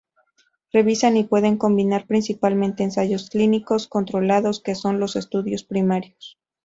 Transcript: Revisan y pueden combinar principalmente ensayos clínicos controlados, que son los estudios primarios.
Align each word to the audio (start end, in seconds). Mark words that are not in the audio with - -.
Revisan 0.73 1.15
y 1.15 1.25
pueden 1.25 1.57
combinar 1.59 2.07
principalmente 2.07 2.81
ensayos 2.81 3.29
clínicos 3.29 3.87
controlados, 3.87 4.59
que 4.59 4.73
son 4.73 4.99
los 4.99 5.15
estudios 5.15 5.63
primarios. 5.63 6.39